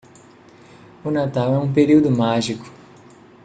[1.05, 2.65] O natal é um período mágico